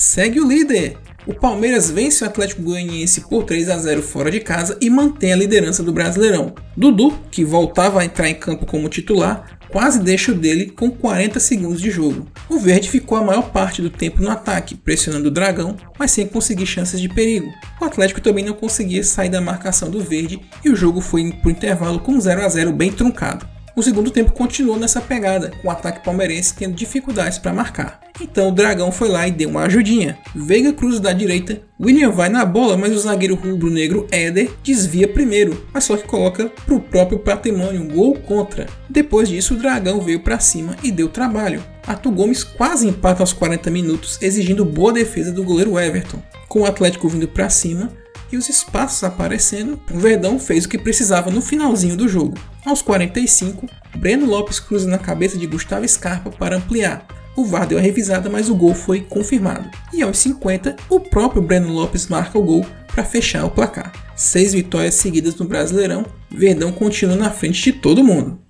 Segue 0.00 0.40
o 0.40 0.46
líder! 0.46 0.96
O 1.26 1.34
Palmeiras 1.34 1.90
vence 1.90 2.22
o 2.22 2.26
Atlético 2.28 2.62
Goianiense 2.62 3.22
por 3.22 3.42
3 3.42 3.68
a 3.68 3.78
0 3.78 4.00
fora 4.00 4.30
de 4.30 4.38
casa 4.38 4.78
e 4.80 4.88
mantém 4.88 5.32
a 5.32 5.36
liderança 5.36 5.82
do 5.82 5.92
Brasileirão. 5.92 6.54
Dudu, 6.76 7.18
que 7.32 7.44
voltava 7.44 8.00
a 8.00 8.04
entrar 8.04 8.28
em 8.28 8.34
campo 8.36 8.64
como 8.64 8.88
titular, 8.88 9.58
quase 9.68 9.98
deixa 9.98 10.30
o 10.30 10.36
dele 10.36 10.66
com 10.66 10.88
40 10.88 11.40
segundos 11.40 11.80
de 11.80 11.90
jogo. 11.90 12.28
O 12.48 12.60
verde 12.60 12.88
ficou 12.88 13.18
a 13.18 13.24
maior 13.24 13.50
parte 13.50 13.82
do 13.82 13.90
tempo 13.90 14.22
no 14.22 14.30
ataque, 14.30 14.76
pressionando 14.76 15.26
o 15.26 15.32
dragão, 15.32 15.76
mas 15.98 16.12
sem 16.12 16.28
conseguir 16.28 16.66
chances 16.66 17.00
de 17.00 17.08
perigo. 17.08 17.52
O 17.80 17.84
Atlético 17.84 18.20
também 18.20 18.44
não 18.44 18.54
conseguia 18.54 19.02
sair 19.02 19.30
da 19.30 19.40
marcação 19.40 19.90
do 19.90 20.00
verde 20.00 20.40
e 20.64 20.70
o 20.70 20.76
jogo 20.76 21.00
foi 21.00 21.32
para 21.32 21.48
o 21.48 21.50
intervalo 21.50 21.98
com 21.98 22.20
0 22.20 22.40
a 22.40 22.48
0 22.48 22.72
bem 22.72 22.92
truncado. 22.92 23.57
O 23.78 23.82
segundo 23.84 24.10
tempo 24.10 24.32
continuou 24.32 24.76
nessa 24.76 25.00
pegada, 25.00 25.52
com 25.62 25.68
o 25.68 25.70
ataque 25.70 26.02
palmeirense 26.04 26.52
tendo 26.52 26.74
dificuldades 26.74 27.38
para 27.38 27.52
marcar. 27.52 28.00
Então 28.20 28.48
o 28.48 28.52
Dragão 28.52 28.90
foi 28.90 29.08
lá 29.08 29.28
e 29.28 29.30
deu 29.30 29.48
uma 29.48 29.62
ajudinha. 29.62 30.18
Veiga 30.34 30.72
cruza 30.72 30.98
da 30.98 31.12
direita, 31.12 31.62
William 31.80 32.10
vai 32.10 32.28
na 32.28 32.44
bola, 32.44 32.76
mas 32.76 32.92
o 32.92 32.98
zagueiro 32.98 33.36
rubro-negro 33.36 34.08
Éder 34.10 34.50
desvia 34.64 35.06
primeiro, 35.06 35.64
mas 35.72 35.84
só 35.84 35.96
que 35.96 36.08
coloca 36.08 36.46
para 36.66 36.74
o 36.74 36.80
próprio 36.80 37.20
patrimônio 37.20 37.80
um 37.80 37.86
gol 37.86 38.14
contra. 38.14 38.66
Depois 38.90 39.28
disso, 39.28 39.54
o 39.54 39.56
Dragão 39.56 40.00
veio 40.00 40.24
para 40.24 40.40
cima 40.40 40.74
e 40.82 40.90
deu 40.90 41.08
trabalho. 41.08 41.62
Arthur 41.86 42.10
Gomes 42.10 42.42
quase 42.42 42.88
empata 42.88 43.22
aos 43.22 43.32
40 43.32 43.70
minutos, 43.70 44.18
exigindo 44.20 44.64
boa 44.64 44.92
defesa 44.92 45.30
do 45.30 45.44
goleiro 45.44 45.78
Everton. 45.78 46.20
Com 46.48 46.62
o 46.62 46.66
Atlético 46.66 47.08
vindo 47.08 47.28
para 47.28 47.48
cima, 47.48 47.92
e 48.30 48.36
os 48.36 48.48
espaços 48.48 49.02
aparecendo, 49.04 49.80
o 49.90 49.98
Verdão 49.98 50.38
fez 50.38 50.64
o 50.64 50.68
que 50.68 50.78
precisava 50.78 51.30
no 51.30 51.40
finalzinho 51.40 51.96
do 51.96 52.08
jogo. 52.08 52.38
Aos 52.64 52.82
45, 52.82 53.66
Breno 53.96 54.26
Lopes 54.26 54.60
cruza 54.60 54.88
na 54.88 54.98
cabeça 54.98 55.38
de 55.38 55.46
Gustavo 55.46 55.88
Scarpa 55.88 56.30
para 56.30 56.56
ampliar. 56.56 57.06
O 57.36 57.44
VAR 57.44 57.66
deu 57.66 57.78
a 57.78 57.80
revisada, 57.80 58.28
mas 58.28 58.48
o 58.48 58.54
gol 58.54 58.74
foi 58.74 59.00
confirmado. 59.00 59.70
E 59.92 60.02
aos 60.02 60.18
50, 60.18 60.74
o 60.90 60.98
próprio 60.98 61.40
Breno 61.40 61.72
Lopes 61.72 62.08
marca 62.08 62.38
o 62.38 62.42
gol 62.42 62.66
para 62.88 63.04
fechar 63.04 63.44
o 63.44 63.50
placar. 63.50 63.92
Seis 64.16 64.52
vitórias 64.52 64.96
seguidas 64.96 65.36
no 65.36 65.46
Brasileirão, 65.46 66.04
Verdão 66.28 66.72
continua 66.72 67.16
na 67.16 67.30
frente 67.30 67.62
de 67.62 67.72
todo 67.72 68.02
mundo. 68.02 68.47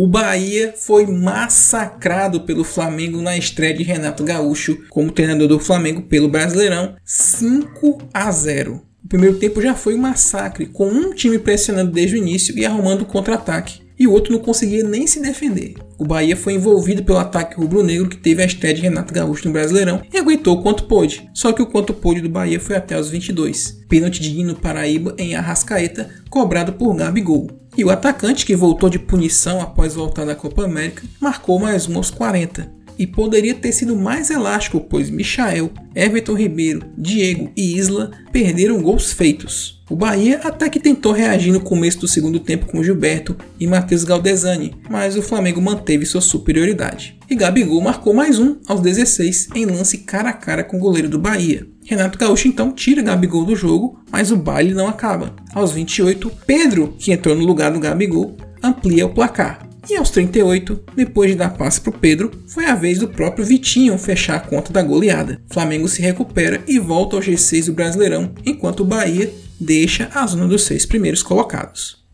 O 0.00 0.06
Bahia 0.06 0.74
foi 0.76 1.06
massacrado 1.06 2.42
pelo 2.42 2.62
Flamengo 2.62 3.20
na 3.20 3.36
estreia 3.36 3.74
de 3.74 3.82
Renato 3.82 4.22
Gaúcho 4.22 4.78
como 4.88 5.10
treinador 5.10 5.48
do 5.48 5.58
Flamengo 5.58 6.02
pelo 6.02 6.28
Brasileirão, 6.28 6.94
5 7.04 8.08
a 8.14 8.30
0. 8.30 8.80
O 9.04 9.08
primeiro 9.08 9.38
tempo 9.38 9.60
já 9.60 9.74
foi 9.74 9.96
um 9.96 9.98
massacre, 9.98 10.66
com 10.66 10.86
um 10.86 11.12
time 11.12 11.36
pressionando 11.36 11.90
desde 11.90 12.14
o 12.14 12.18
início 12.18 12.56
e 12.56 12.64
arrumando 12.64 13.04
contra-ataque, 13.04 13.80
e 13.98 14.06
o 14.06 14.12
outro 14.12 14.32
não 14.32 14.38
conseguia 14.38 14.84
nem 14.84 15.04
se 15.04 15.20
defender. 15.20 15.74
O 15.98 16.04
Bahia 16.04 16.36
foi 16.36 16.52
envolvido 16.52 17.02
pelo 17.02 17.18
ataque 17.18 17.56
rubro-negro 17.56 18.08
que 18.08 18.16
teve 18.16 18.40
a 18.40 18.46
estreia 18.46 18.74
de 18.74 18.82
Renato 18.82 19.12
Gaúcho 19.12 19.48
no 19.48 19.52
Brasileirão 19.52 20.00
e 20.14 20.16
aguentou 20.16 20.58
o 20.58 20.62
quanto 20.62 20.84
pôde. 20.84 21.28
Só 21.34 21.52
que 21.52 21.60
o 21.60 21.66
quanto 21.66 21.92
pôde 21.92 22.20
do 22.20 22.28
Bahia 22.28 22.60
foi 22.60 22.76
até 22.76 22.96
os 22.96 23.10
22. 23.10 23.84
Pênalti 23.88 24.22
de 24.22 24.30
Hino 24.30 24.54
Paraíba 24.54 25.16
em 25.18 25.34
Arrascaeta, 25.34 26.08
cobrado 26.30 26.74
por 26.74 26.94
Gabigol. 26.94 27.48
E 27.78 27.84
o 27.84 27.90
atacante, 27.90 28.44
que 28.44 28.56
voltou 28.56 28.90
de 28.90 28.98
punição 28.98 29.60
após 29.60 29.94
voltar 29.94 30.24
da 30.24 30.34
Copa 30.34 30.64
América, 30.64 31.04
marcou 31.20 31.60
mais 31.60 31.88
um 31.88 31.96
aos 31.96 32.10
40. 32.10 32.68
E 32.98 33.06
poderia 33.06 33.54
ter 33.54 33.72
sido 33.72 33.94
mais 33.94 34.28
elástico, 34.30 34.80
pois 34.80 35.08
Michael, 35.08 35.70
Everton 35.94 36.34
Ribeiro, 36.34 36.82
Diego 36.96 37.50
e 37.56 37.76
Isla 37.76 38.10
perderam 38.32 38.82
gols 38.82 39.12
feitos. 39.12 39.78
O 39.90 39.96
Bahia 39.96 40.40
até 40.44 40.68
que 40.68 40.78
tentou 40.78 41.12
reagir 41.12 41.50
no 41.50 41.60
começo 41.60 42.00
do 42.00 42.08
segundo 42.08 42.38
tempo 42.38 42.66
com 42.66 42.82
Gilberto 42.82 43.34
e 43.58 43.66
Matheus 43.66 44.04
Galdesani, 44.04 44.74
mas 44.90 45.16
o 45.16 45.22
Flamengo 45.22 45.62
manteve 45.62 46.04
sua 46.04 46.20
superioridade. 46.20 47.16
E 47.30 47.34
Gabigol 47.34 47.80
marcou 47.80 48.12
mais 48.12 48.38
um 48.38 48.56
aos 48.66 48.80
16 48.80 49.48
em 49.54 49.64
lance 49.64 49.98
cara 49.98 50.28
a 50.28 50.34
cara 50.34 50.62
com 50.62 50.76
o 50.76 50.80
goleiro 50.80 51.08
do 51.08 51.18
Bahia. 51.18 51.66
Renato 51.86 52.18
Gaúcho 52.18 52.48
então 52.48 52.70
tira 52.70 53.00
Gabigol 53.00 53.46
do 53.46 53.56
jogo, 53.56 53.98
mas 54.12 54.30
o 54.30 54.36
baile 54.36 54.74
não 54.74 54.88
acaba. 54.88 55.34
Aos 55.54 55.72
28, 55.72 56.30
Pedro, 56.46 56.94
que 56.98 57.10
entrou 57.10 57.34
no 57.34 57.46
lugar 57.46 57.72
do 57.72 57.80
Gabigol, 57.80 58.36
amplia 58.62 59.06
o 59.06 59.14
placar. 59.14 59.67
E 59.90 59.96
aos 59.96 60.10
38, 60.10 60.84
depois 60.94 61.30
de 61.30 61.36
dar 61.36 61.56
passe 61.56 61.80
para 61.80 61.88
o 61.88 61.98
Pedro, 61.98 62.30
foi 62.46 62.66
a 62.66 62.74
vez 62.74 62.98
do 62.98 63.08
próprio 63.08 63.42
Vitinho 63.42 63.96
fechar 63.96 64.36
a 64.36 64.40
conta 64.40 64.70
da 64.70 64.82
goleada. 64.82 65.40
Flamengo 65.50 65.88
se 65.88 66.02
recupera 66.02 66.62
e 66.66 66.78
volta 66.78 67.16
ao 67.16 67.22
G6 67.22 67.66
do 67.66 67.72
Brasileirão, 67.72 68.34
enquanto 68.44 68.80
o 68.80 68.84
Bahia 68.84 69.32
deixa 69.58 70.10
a 70.14 70.26
zona 70.26 70.46
dos 70.46 70.64
seis 70.64 70.84
primeiros 70.84 71.22
colocados. 71.22 72.04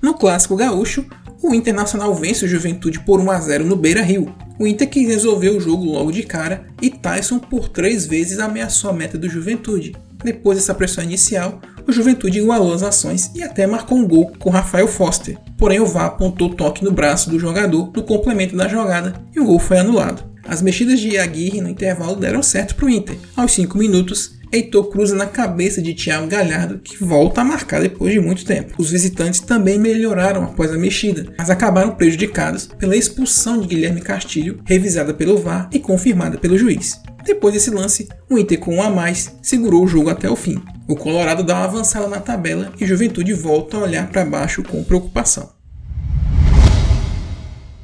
No 0.00 0.14
clássico 0.14 0.54
gaúcho, 0.54 1.04
o 1.42 1.52
Internacional 1.52 2.14
vence 2.14 2.44
o 2.44 2.48
Juventude 2.48 3.00
por 3.00 3.18
1 3.18 3.30
a 3.32 3.40
0 3.40 3.64
no 3.64 3.74
Beira 3.74 4.02
Rio. 4.02 4.32
O 4.56 4.68
Inter 4.68 4.88
que 4.88 5.04
resolveu 5.04 5.56
o 5.56 5.60
jogo 5.60 5.84
logo 5.84 6.12
de 6.12 6.22
cara 6.22 6.68
e 6.80 6.90
Tyson 6.90 7.40
por 7.40 7.68
três 7.68 8.06
vezes 8.06 8.38
ameaçou 8.38 8.88
a 8.88 8.92
meta 8.92 9.18
do 9.18 9.28
Juventude. 9.28 9.96
Depois 10.22 10.58
dessa 10.58 10.74
pressão 10.74 11.02
inicial, 11.02 11.60
o 11.86 11.92
Juventude 11.92 12.38
igualou 12.38 12.72
as 12.72 12.82
ações 12.82 13.30
e 13.34 13.42
até 13.42 13.66
marcou 13.66 13.98
um 13.98 14.06
gol 14.06 14.32
com 14.38 14.50
Rafael 14.50 14.88
Foster. 14.88 15.38
Porém, 15.58 15.80
o 15.80 15.86
VAR 15.86 16.06
apontou 16.06 16.54
toque 16.54 16.84
no 16.84 16.92
braço 16.92 17.30
do 17.30 17.38
jogador 17.38 17.90
no 17.94 18.02
complemento 18.02 18.56
da 18.56 18.68
jogada 18.68 19.14
e 19.34 19.40
o 19.40 19.44
gol 19.44 19.58
foi 19.58 19.78
anulado. 19.78 20.24
As 20.46 20.60
mexidas 20.60 21.00
de 21.00 21.16
Aguirre 21.16 21.60
no 21.60 21.68
intervalo 21.68 22.16
deram 22.16 22.42
certo 22.42 22.74
para 22.74 22.86
o 22.86 22.90
Inter. 22.90 23.16
Aos 23.34 23.52
5 23.52 23.78
minutos, 23.78 24.34
Heitor 24.54 24.88
cruza 24.88 25.16
na 25.16 25.26
cabeça 25.26 25.82
de 25.82 25.94
Thiago 25.94 26.28
Galhardo, 26.28 26.78
que 26.78 27.02
volta 27.02 27.40
a 27.40 27.44
marcar 27.44 27.80
depois 27.80 28.12
de 28.12 28.20
muito 28.20 28.44
tempo. 28.44 28.74
Os 28.78 28.90
visitantes 28.90 29.40
também 29.40 29.78
melhoraram 29.78 30.44
após 30.44 30.70
a 30.70 30.78
mexida, 30.78 31.26
mas 31.36 31.50
acabaram 31.50 31.96
prejudicados 31.96 32.68
pela 32.78 32.96
expulsão 32.96 33.60
de 33.60 33.66
Guilherme 33.66 34.00
Castilho, 34.00 34.60
revisada 34.64 35.12
pelo 35.12 35.38
VAR 35.38 35.68
e 35.72 35.80
confirmada 35.80 36.38
pelo 36.38 36.56
juiz. 36.56 37.00
Depois 37.24 37.54
desse 37.54 37.70
lance, 37.70 38.08
o 38.28 38.38
Inter 38.38 38.58
com 38.58 38.76
um 38.76 38.82
a 38.82 38.90
mais 38.90 39.34
segurou 39.42 39.84
o 39.84 39.88
jogo 39.88 40.10
até 40.10 40.28
o 40.28 40.36
fim. 40.36 40.62
O 40.86 40.94
Colorado 40.94 41.42
dá 41.42 41.54
uma 41.54 41.64
avançada 41.64 42.06
na 42.06 42.20
tabela 42.20 42.72
e 42.78 42.86
Juventude 42.86 43.32
volta 43.32 43.78
a 43.78 43.80
olhar 43.80 44.08
para 44.08 44.24
baixo 44.24 44.62
com 44.62 44.84
preocupação. 44.84 45.50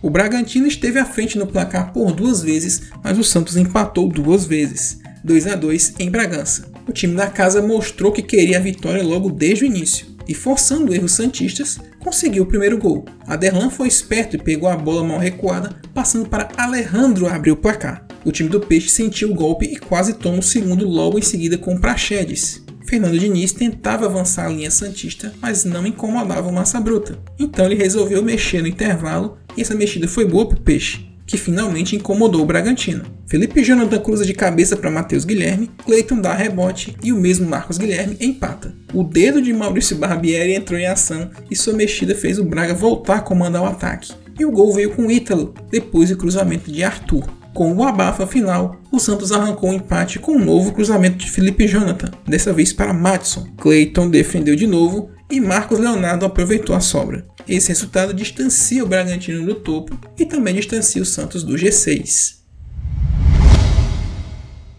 O 0.02 0.11
Bragantino 0.11 0.66
esteve 0.66 0.99
à 0.99 1.04
frente 1.04 1.38
no 1.38 1.47
placar 1.47 1.92
por 1.92 2.12
duas 2.12 2.42
vezes, 2.42 2.90
mas 3.02 3.18
o 3.18 3.25
Santos 3.25 3.56
empatou 3.56 4.09
duas 4.09 4.44
vezes. 4.44 4.99
2 5.25 5.47
a 5.47 5.54
2 5.54 5.94
em 5.99 6.11
Bragança. 6.11 6.70
O 6.88 6.92
time 6.92 7.14
da 7.14 7.26
casa 7.26 7.62
mostrou 7.62 8.11
que 8.12 8.23
queria 8.23 8.59
a 8.59 8.62
vitória 8.62 9.02
logo 9.02 9.30
desde 9.30 9.64
o 9.64 9.66
início 9.66 10.06
e, 10.26 10.35
forçando 10.35 10.94
erros 10.94 11.12
santistas, 11.12 11.78
conseguiu 11.99 12.44
o 12.44 12.47
primeiro 12.47 12.78
gol. 12.78 13.04
Aderlan 13.26 13.70
foi 13.70 13.88
esperto 13.88 14.37
e 14.37 14.42
pegou 14.42 14.68
a 14.68 14.76
bola 14.76 15.04
mal 15.04 15.18
recuada, 15.18 15.76
passando 15.94 16.28
para 16.28 16.49
Alejandro 16.56 17.26
abrir 17.26 17.52
o 17.52 17.56
placar. 17.56 18.10
O 18.25 18.33
time 18.33 18.49
do 18.49 18.61
Peixe 18.61 18.89
sentiu 18.89 19.31
o 19.31 19.35
golpe 19.35 19.67
e 19.67 19.77
quase 19.77 20.15
toma 20.15 20.39
o 20.39 20.43
segundo 20.43 20.89
logo 20.89 21.19
em 21.19 21.23
seguida 21.23 21.57
com 21.57 21.79
Praxedes. 21.79 22.62
Fernando 22.87 23.19
Diniz 23.19 23.53
tentava 23.53 24.07
avançar 24.07 24.47
a 24.47 24.49
linha 24.49 24.71
Santista, 24.71 25.33
mas 25.41 25.65
não 25.65 25.87
incomodava 25.87 26.49
o 26.49 26.53
Massa 26.53 26.81
Bruta. 26.81 27.19
Então 27.39 27.67
ele 27.67 27.77
resolveu 27.77 28.23
mexer 28.23 28.62
no 28.62 28.69
intervalo 28.69 29.39
e 29.57 29.62
essa 29.62 29.75
mexida 29.75 30.09
foi 30.09 30.27
boa 30.27 30.47
para 30.47 30.59
o 30.59 30.61
Peixe 30.61 31.11
que 31.31 31.39
finalmente 31.39 31.95
incomodou 31.95 32.43
o 32.43 32.45
Bragantino. 32.45 33.05
Felipe 33.25 33.62
Jonathan 33.62 34.00
cruza 34.00 34.25
de 34.25 34.35
cabeça 34.35 34.77
para 34.77 34.91
Matheus 34.91 35.25
Guilherme, 35.25 35.71
Cleiton 35.85 36.21
dá 36.21 36.35
rebote 36.35 36.97
e 37.05 37.12
o 37.12 37.17
mesmo 37.17 37.49
Marcos 37.49 37.79
Guilherme 37.79 38.17
empata. 38.21 38.75
O 38.93 39.05
dedo 39.05 39.41
de 39.41 39.53
Maurício 39.53 39.97
Barbieri 39.97 40.55
entrou 40.55 40.77
em 40.77 40.89
ação 40.89 41.31
e 41.49 41.55
sua 41.55 41.73
mexida 41.73 42.17
fez 42.17 42.41
o 42.41 42.45
Braga 42.45 42.75
voltar 42.75 43.19
a 43.19 43.21
comandar 43.21 43.62
o 43.62 43.67
ataque. 43.67 44.12
E 44.41 44.45
o 44.45 44.50
gol 44.50 44.75
veio 44.75 44.91
com 44.91 45.09
Ítalo, 45.09 45.55
depois 45.71 46.09
do 46.09 46.17
cruzamento 46.17 46.69
de 46.73 46.83
Arthur. 46.83 47.23
Com 47.52 47.75
o 47.75 47.83
abafa 47.83 48.26
final, 48.26 48.80
o 48.92 49.00
Santos 49.00 49.33
arrancou 49.33 49.71
um 49.71 49.75
empate 49.75 50.19
com 50.19 50.33
um 50.33 50.45
novo 50.45 50.73
cruzamento 50.73 51.19
de 51.19 51.30
Felipe 51.30 51.66
Jonathan, 51.66 52.11
dessa 52.26 52.52
vez 52.52 52.73
para 52.73 52.92
Matson. 52.92 53.49
Cleiton 53.59 54.09
defendeu 54.09 54.54
de 54.54 54.66
novo 54.66 55.11
e 55.28 55.40
Marcos 55.40 55.78
Leonardo 55.78 56.25
aproveitou 56.25 56.75
a 56.75 56.80
sobra. 56.80 57.26
Esse 57.49 57.69
resultado 57.69 58.14
distancia 58.14 58.85
o 58.85 58.87
Bragantino 58.87 59.45
do 59.45 59.57
topo 59.57 59.99
e 60.16 60.25
também 60.25 60.54
distancia 60.54 61.02
o 61.02 61.07
Santos 61.07 61.42
do 61.42 61.54
G6. 61.54 62.40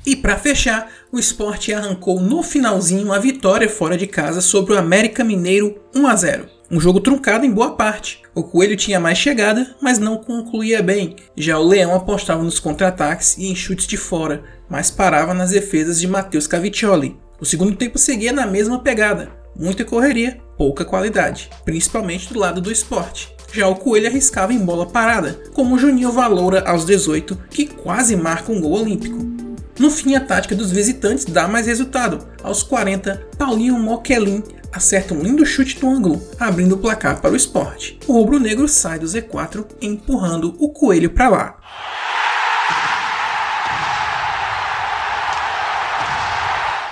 E 0.06 0.16
para 0.16 0.38
fechar, 0.38 0.90
o 1.12 1.20
esporte 1.20 1.74
arrancou 1.74 2.20
no 2.20 2.42
finalzinho 2.42 3.12
a 3.12 3.20
vitória 3.20 3.70
fora 3.70 3.98
de 3.98 4.08
casa 4.08 4.42
sobre 4.42 4.74
o 4.74 4.78
América 4.78 5.24
Mineiro 5.24 5.80
1 5.94 6.08
a 6.08 6.16
0. 6.16 6.61
Um 6.72 6.80
jogo 6.80 7.02
truncado 7.02 7.46
em 7.46 7.52
boa 7.52 7.76
parte. 7.76 8.22
O 8.34 8.42
Coelho 8.42 8.78
tinha 8.78 8.98
mais 8.98 9.18
chegada, 9.18 9.76
mas 9.82 10.00
não 10.00 10.18
concluía 10.18 10.82
bem. 10.82 11.18
Já 11.36 11.60
o 11.60 11.68
Leão 11.68 11.94
apostava 11.94 12.42
nos 12.42 12.62
contra-ataques 12.62 13.36
e 13.38 13.52
em 13.52 13.56
chutes 13.56 13.86
de 13.86 13.98
fora, 13.98 14.42
mas 14.70 14.90
parava 14.90 15.34
nas 15.34 15.50
defesas 15.50 16.00
de 16.00 16.08
Matheus 16.08 16.48
Caviccioli. 16.48 17.18
O 17.42 17.46
segundo 17.46 17.76
tempo 17.76 17.98
seguia 17.98 18.32
na 18.32 18.46
mesma 18.48 18.80
pegada 18.80 19.42
muita 19.54 19.84
correria, 19.84 20.40
pouca 20.58 20.86
qualidade, 20.86 21.50
principalmente 21.66 22.32
do 22.32 22.40
lado 22.40 22.62
do 22.62 22.72
esporte. 22.72 23.36
Já 23.52 23.68
o 23.68 23.76
Coelho 23.76 24.08
arriscava 24.08 24.54
em 24.54 24.60
bola 24.60 24.86
parada, 24.86 25.42
como 25.54 25.78
Juninho 25.78 26.10
Valoura 26.14 26.64
aos 26.66 26.86
18, 26.86 27.38
que 27.50 27.68
quase 27.68 28.16
marca 28.16 28.50
um 28.50 28.62
gol 28.62 28.80
olímpico. 28.80 29.41
No 29.82 29.90
fim, 29.90 30.14
a 30.14 30.20
tática 30.20 30.56
dos 30.56 30.72
visitantes 30.72 31.26
dá 31.26 31.48
mais 31.48 31.66
resultado. 31.66 32.28
Aos 32.44 32.62
40, 32.62 33.30
Paulinho 33.36 33.80
Moquelin 33.80 34.44
acerta 34.72 35.12
um 35.12 35.24
lindo 35.24 35.44
chute 35.44 35.82
no 35.82 35.90
ângulo, 35.90 36.22
abrindo 36.40 36.76
o 36.76 36.78
placar 36.78 37.20
para 37.20 37.32
o 37.32 37.36
esporte. 37.36 37.98
O 38.06 38.14
rubro-negro 38.14 38.68
sai 38.68 39.00
do 39.00 39.08
Z4, 39.08 39.66
empurrando 39.82 40.56
o 40.60 40.70
Coelho 40.70 41.10
para 41.10 41.30
lá. 41.30 41.58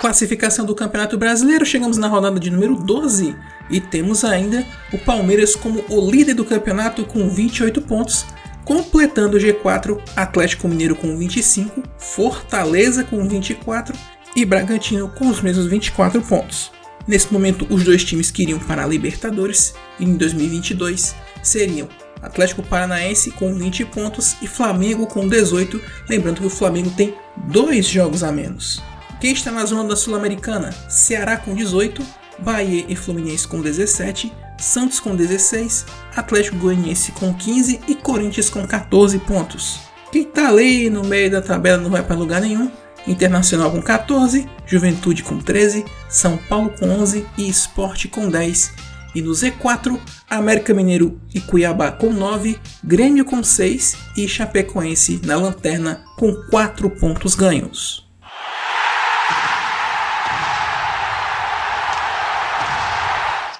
Classificação 0.00 0.66
do 0.66 0.74
Campeonato 0.74 1.16
Brasileiro, 1.16 1.64
chegamos 1.64 1.96
na 1.96 2.08
rodada 2.08 2.40
de 2.40 2.50
número 2.50 2.74
12 2.74 3.36
e 3.70 3.80
temos 3.80 4.24
ainda 4.24 4.66
o 4.92 4.98
Palmeiras 4.98 5.54
como 5.54 5.84
o 5.88 6.10
líder 6.10 6.34
do 6.34 6.44
campeonato 6.44 7.04
com 7.04 7.28
28 7.30 7.82
pontos, 7.82 8.26
completando 8.64 9.36
o 9.36 9.40
G4, 9.40 10.00
Atlético 10.16 10.68
Mineiro 10.68 10.94
com 10.94 11.16
25, 11.16 11.82
Fortaleza 11.98 13.04
com 13.04 13.26
24 13.26 13.96
e 14.34 14.44
Bragantino 14.44 15.08
com 15.08 15.28
os 15.28 15.40
mesmos 15.40 15.66
24 15.66 16.20
pontos. 16.22 16.70
Nesse 17.06 17.32
momento, 17.32 17.66
os 17.70 17.84
dois 17.84 18.04
times 18.04 18.30
que 18.30 18.42
iriam 18.42 18.58
para 18.58 18.84
a 18.84 18.86
Libertadores 18.86 19.74
em 19.98 20.16
2022 20.16 21.14
seriam 21.42 21.88
Atlético 22.22 22.62
Paranaense 22.62 23.30
com 23.30 23.54
20 23.54 23.86
pontos 23.86 24.36
e 24.42 24.46
Flamengo 24.46 25.06
com 25.06 25.26
18, 25.26 25.80
lembrando 26.08 26.40
que 26.40 26.46
o 26.46 26.50
Flamengo 26.50 26.90
tem 26.90 27.14
dois 27.48 27.86
jogos 27.86 28.22
a 28.22 28.30
menos. 28.30 28.82
Quem 29.20 29.32
está 29.32 29.50
na 29.50 29.64
zona 29.64 29.88
da 29.88 29.96
Sul-Americana? 29.96 30.72
Ceará 30.88 31.36
com 31.36 31.54
18, 31.54 32.02
Bahia 32.42 32.84
e 32.88 32.96
Fluminense 32.96 33.46
com 33.46 33.60
17, 33.60 34.32
Santos 34.58 35.00
com 35.00 35.16
16, 35.16 35.86
Atlético 36.14 36.56
Goianiense 36.58 37.12
com 37.12 37.32
15 37.32 37.80
e 37.88 37.94
Corinthians 37.94 38.50
com 38.50 38.66
14 38.66 39.18
pontos. 39.20 39.80
Quem 40.12 40.22
está 40.22 40.48
ali 40.48 40.90
no 40.90 41.04
meio 41.04 41.30
da 41.30 41.40
tabela 41.40 41.80
não 41.80 41.90
vai 41.90 42.02
para 42.02 42.16
lugar 42.16 42.40
nenhum 42.40 42.70
Internacional 43.06 43.70
com 43.70 43.80
14, 43.80 44.48
Juventude 44.66 45.22
com 45.22 45.38
13, 45.38 45.84
São 46.08 46.36
Paulo 46.36 46.70
com 46.78 46.88
11 46.88 47.26
e 47.38 47.48
Esporte 47.48 48.08
com 48.08 48.28
10. 48.28 48.72
E 49.14 49.22
no 49.22 49.32
Z4, 49.32 49.98
América 50.28 50.72
Mineiro 50.72 51.20
e 51.34 51.40
Cuiabá 51.40 51.90
com 51.90 52.12
9, 52.12 52.58
Grêmio 52.84 53.24
com 53.24 53.42
6 53.42 53.96
e 54.16 54.28
Chapecoense 54.28 55.20
na 55.24 55.36
lanterna 55.36 56.04
com 56.16 56.32
4 56.50 56.88
pontos 56.90 57.34
ganhos. 57.34 58.09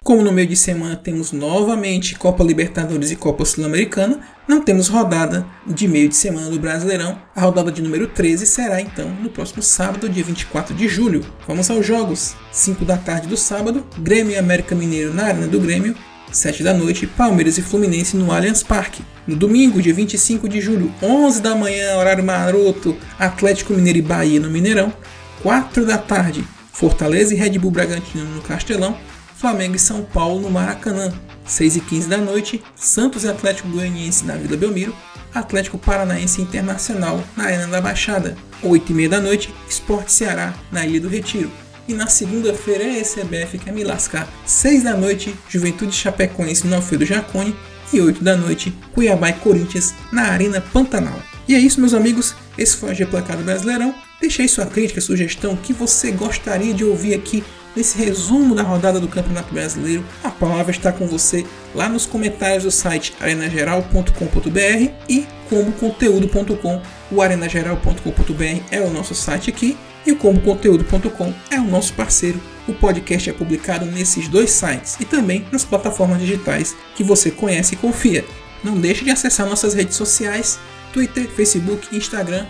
Como 0.03 0.23
no 0.23 0.33
meio 0.33 0.49
de 0.49 0.57
semana 0.57 0.97
temos 0.97 1.31
novamente 1.31 2.15
Copa 2.15 2.43
Libertadores 2.43 3.11
e 3.11 3.17
Copa 3.17 3.45
Sul-Americana, 3.45 4.19
não 4.49 4.63
temos 4.63 4.89
rodada 4.89 5.47
de 5.67 5.87
meio 5.87 6.09
de 6.09 6.17
semana 6.17 6.49
do 6.49 6.59
Brasileirão. 6.59 7.21
A 7.37 7.43
rodada 7.43 7.71
de 7.71 7.83
número 7.83 8.07
13 8.07 8.47
será 8.47 8.81
então 8.81 9.11
no 9.23 9.29
próximo 9.29 9.63
sábado, 9.63 10.09
dia 10.09 10.25
24 10.25 10.75
de 10.75 10.89
julho. 10.89 11.23
Vamos 11.47 11.71
aos 11.71 11.87
jogos. 11.87 12.35
5 12.51 12.83
da 12.83 12.97
tarde 12.97 13.29
do 13.29 13.37
sábado, 13.37 13.87
Grêmio 13.99 14.33
e 14.33 14.39
América 14.39 14.75
Mineiro 14.75 15.13
na 15.13 15.25
Arena 15.25 15.47
do 15.47 15.61
Grêmio. 15.61 15.95
7 16.33 16.63
da 16.63 16.73
noite, 16.73 17.07
Palmeiras 17.07 17.59
e 17.59 17.63
Fluminense 17.63 18.17
no 18.17 18.33
Allianz 18.33 18.63
Parque. 18.63 19.03
No 19.27 19.37
domingo, 19.37 19.83
dia 19.83 19.93
25 19.93 20.49
de 20.49 20.63
julho, 20.63 20.91
11 21.03 21.43
da 21.43 21.55
manhã, 21.55 21.99
horário 21.99 22.25
maroto, 22.25 22.97
Atlético 23.19 23.75
Mineiro 23.75 23.99
e 23.99 24.03
Bahia 24.03 24.41
no 24.41 24.51
Mineirão. 24.51 24.95
4 25.43 25.85
da 25.85 25.99
tarde, 25.99 26.43
Fortaleza 26.73 27.35
e 27.35 27.37
Red 27.37 27.59
Bull 27.59 27.71
Bragantino 27.71 28.25
no 28.25 28.41
Castelão. 28.41 28.97
Flamengo 29.41 29.75
e 29.75 29.79
São 29.79 30.03
Paulo 30.03 30.39
no 30.39 30.51
Maracanã. 30.51 31.11
6 31.47 31.77
e 31.77 31.81
15 31.81 32.09
da 32.09 32.19
noite, 32.19 32.63
Santos 32.77 33.25
e 33.25 33.29
Atlético 33.29 33.69
Goianiense 33.71 34.25
na 34.27 34.35
Vila 34.35 34.55
Belmiro, 34.55 34.95
Atlético 35.35 35.79
Paranaense 35.79 36.43
Internacional 36.43 37.25
na 37.35 37.45
Arena 37.45 37.67
da 37.67 37.81
Baixada. 37.81 38.37
8 38.63 38.93
e 38.93 38.95
meia 38.95 39.09
da 39.09 39.21
noite, 39.21 39.53
Esporte 39.67 40.13
Ceará 40.13 40.53
na 40.71 40.87
Ilha 40.87 41.01
do 41.01 41.09
Retiro. 41.09 41.51
E 41.89 41.95
na 41.95 42.07
segunda-feira 42.07 42.85
é 42.85 42.91
a 42.91 42.99
ECBF 42.99 43.59
quer 43.59 43.73
me 43.73 43.83
lascar. 43.83 44.29
6 44.45 44.83
da 44.83 44.95
noite, 44.95 45.35
Juventude 45.49 45.97
Chapecoense 45.97 46.67
no 46.67 46.77
Alfredo 46.77 47.07
Jacone. 47.07 47.57
E 47.93 48.01
8 48.01 48.23
da 48.23 48.37
noite, 48.37 48.73
Cuiabá 48.93 49.31
e 49.31 49.33
Corinthians 49.33 49.95
na 50.13 50.25
Arena 50.25 50.61
Pantanal. 50.61 51.19
E 51.49 51.55
é 51.55 51.59
isso, 51.59 51.81
meus 51.81 51.95
amigos. 51.95 52.37
Esse 52.59 52.77
foi 52.77 52.93
o 52.93 52.95
G 52.95 53.07
Placado 53.07 53.43
Brasileirão. 53.43 53.95
Deixe 54.21 54.43
aí 54.43 54.49
sua 54.49 54.67
crítica, 54.67 55.01
sugestão, 55.01 55.57
que 55.57 55.73
você 55.73 56.11
gostaria 56.11 56.75
de 56.75 56.85
ouvir 56.85 57.15
aqui 57.15 57.43
nesse 57.75 57.97
resumo 57.97 58.55
da 58.55 58.63
rodada 58.63 59.01
do 59.01 59.09
Campeonato 59.09 59.53
Brasileiro. 59.53 60.05
A 60.23 60.31
palavra 60.31 60.71
está 60.71 60.93
com 60.93 61.07
você 61.07 61.47
lá 61.75 61.89
nos 61.89 62.05
comentários 62.05 62.65
do 62.65 62.71
site 62.71 63.15
arenageral.com.br 63.19 64.93
e 65.09 65.27
comboconteúdo.com. 65.49 66.83
O 67.11 67.23
arenageral.com.br 67.23 68.63
é 68.71 68.81
o 68.81 68.91
nosso 68.91 69.15
site 69.15 69.51
aqui 69.51 69.77
e 70.07 70.13
o 70.13 70.17
comboconteúdo.com 70.17 71.33
é 71.51 71.59
o 71.59 71.65
nosso 71.65 71.95
parceiro. 71.95 72.41
O 72.69 72.75
podcast 72.75 73.31
é 73.31 73.33
publicado 73.33 73.87
nesses 73.87 74.29
dois 74.29 74.51
sites 74.51 74.97
e 75.01 75.05
também 75.05 75.47
nas 75.51 75.65
plataformas 75.65 76.21
digitais 76.21 76.77
que 76.95 77.03
você 77.03 77.31
conhece 77.31 77.75
e 77.75 77.79
confia. 77.79 78.25
Não 78.63 78.79
deixe 78.79 79.03
de 79.03 79.11
acessar 79.11 79.49
nossas 79.49 79.73
redes 79.73 79.97
sociais, 79.97 80.59
Twitter, 80.93 81.27
Facebook, 81.31 81.97
Instagram 81.97 82.45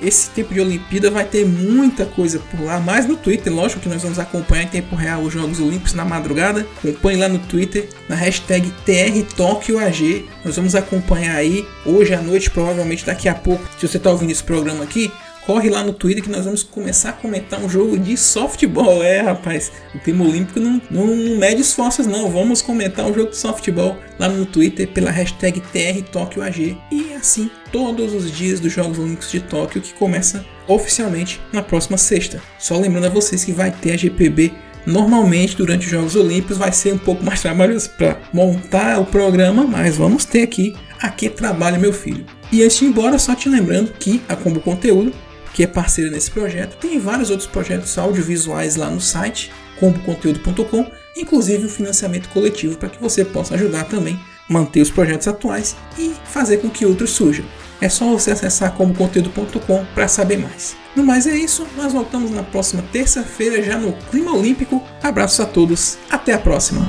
esse 0.00 0.30
tempo 0.30 0.54
de 0.54 0.60
Olimpíada 0.60 1.10
vai 1.10 1.24
ter 1.24 1.46
muita 1.46 2.06
coisa 2.06 2.38
por 2.50 2.60
lá, 2.62 2.80
mais 2.80 3.06
no 3.06 3.16
Twitter, 3.16 3.52
lógico 3.52 3.80
que 3.80 3.88
nós 3.88 4.02
vamos 4.02 4.18
acompanhar 4.18 4.64
em 4.64 4.68
tempo 4.68 4.96
real 4.96 5.22
os 5.22 5.32
Jogos 5.32 5.60
Olímpicos 5.60 5.94
na 5.94 6.04
madrugada. 6.04 6.66
Acompanhe 6.78 7.18
lá 7.18 7.28
no 7.28 7.38
Twitter, 7.38 7.88
na 8.08 8.16
hashtag 8.16 8.72
TRTokyoAG. 8.84 10.28
Nós 10.44 10.56
vamos 10.56 10.74
acompanhar 10.74 11.36
aí 11.36 11.66
hoje 11.84 12.14
à 12.14 12.20
noite, 12.20 12.50
provavelmente 12.50 13.04
daqui 13.04 13.28
a 13.28 13.34
pouco, 13.34 13.64
se 13.78 13.86
você 13.86 13.96
está 13.96 14.10
ouvindo 14.10 14.30
esse 14.30 14.42
programa 14.42 14.84
aqui, 14.84 15.10
corre 15.46 15.68
lá 15.70 15.82
no 15.82 15.92
Twitter 15.92 16.22
que 16.22 16.30
nós 16.30 16.44
vamos 16.44 16.62
começar 16.62 17.10
a 17.10 17.12
comentar 17.12 17.60
um 17.60 17.68
jogo 17.68 17.98
de 17.98 18.16
softball. 18.16 19.02
É, 19.02 19.20
rapaz, 19.20 19.72
o 19.94 19.98
tema 19.98 20.24
olímpico 20.24 20.60
não, 20.60 20.80
não, 20.90 21.06
não 21.06 21.36
mede 21.36 21.60
esforços, 21.60 22.06
não. 22.06 22.30
Vamos 22.30 22.62
comentar 22.62 23.06
um 23.06 23.14
jogo 23.14 23.30
de 23.30 23.36
softball 23.36 23.96
lá 24.18 24.28
no 24.28 24.46
Twitter 24.46 24.88
pela 24.88 25.10
hashtag 25.10 25.60
TRTokyoAG. 25.60 26.78
E 26.90 27.12
assim, 27.14 27.50
todos 27.72 28.14
os 28.14 28.30
dias 28.30 28.60
dos 28.60 28.72
Jogos 28.72 28.98
Olímpicos 28.98 29.30
de 29.30 29.40
Tóquio, 29.40 29.82
que 29.82 29.94
começa 29.94 30.44
oficialmente 30.66 31.40
na 31.52 31.62
próxima 31.62 31.96
sexta. 31.96 32.42
Só 32.58 32.76
lembrando 32.76 33.06
a 33.06 33.10
vocês 33.10 33.44
que 33.44 33.52
vai 33.52 33.70
ter 33.70 33.92
a 33.92 33.96
GPB 33.96 34.52
Normalmente, 34.86 35.56
durante 35.56 35.84
os 35.84 35.90
Jogos 35.90 36.16
Olímpicos, 36.16 36.56
vai 36.56 36.72
ser 36.72 36.94
um 36.94 36.98
pouco 36.98 37.22
mais 37.22 37.40
trabalhoso 37.40 37.90
para 37.90 38.18
montar 38.32 38.98
o 38.98 39.04
programa, 39.04 39.64
mas 39.64 39.96
vamos 39.96 40.24
ter 40.24 40.42
aqui. 40.42 40.74
Aqui 41.00 41.28
trabalha 41.28 41.78
meu 41.78 41.92
filho. 41.92 42.24
E 42.52 42.62
antes 42.62 42.78
de 42.78 42.84
ir 42.84 42.88
embora, 42.88 43.18
só 43.18 43.34
te 43.34 43.48
lembrando 43.48 43.92
que 43.92 44.22
a 44.28 44.36
Combo 44.36 44.60
Conteúdo 44.60 45.12
que 45.60 45.64
é 45.64 45.66
parceira 45.66 46.10
nesse 46.10 46.30
projeto. 46.30 46.78
Tem 46.78 46.98
vários 46.98 47.28
outros 47.28 47.46
projetos 47.46 47.98
audiovisuais 47.98 48.76
lá 48.76 48.88
no 48.88 48.98
site 48.98 49.52
comboconteúdo.com, 49.78 50.90
inclusive 51.14 51.66
um 51.66 51.68
financiamento 51.68 52.30
coletivo 52.30 52.78
para 52.78 52.88
que 52.88 52.98
você 52.98 53.26
possa 53.26 53.56
ajudar 53.56 53.84
também 53.84 54.18
manter 54.48 54.80
os 54.80 54.90
projetos 54.90 55.28
atuais 55.28 55.76
e 55.98 56.14
fazer 56.24 56.58
com 56.58 56.70
que 56.70 56.86
outros 56.86 57.10
surjam. 57.10 57.44
É 57.78 57.90
só 57.90 58.06
você 58.06 58.30
acessar 58.30 58.72
comboconteúdo.com 58.72 59.84
para 59.94 60.08
saber 60.08 60.38
mais. 60.38 60.76
No 60.96 61.04
mais 61.04 61.26
é 61.26 61.36
isso, 61.36 61.66
nós 61.76 61.92
voltamos 61.92 62.30
na 62.30 62.42
próxima 62.42 62.82
terça-feira 62.90 63.62
já 63.62 63.76
no 63.76 63.92
Clima 64.10 64.32
Olímpico. 64.32 64.82
Abraços 65.02 65.40
a 65.40 65.46
todos, 65.46 65.98
até 66.10 66.32
a 66.32 66.38
próxima. 66.38 66.88